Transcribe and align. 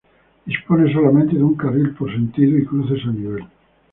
Dispone 0.47 0.91
solamente 0.91 1.35
de 1.35 1.43
un 1.43 1.53
carril 1.55 1.93
por 1.93 2.11
sentido 2.11 2.57
y 2.57 2.65
cruces 2.65 3.05
a 3.05 3.11
nivel. 3.11 3.45